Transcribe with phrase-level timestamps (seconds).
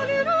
[0.00, 0.37] a little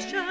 [0.00, 0.29] sure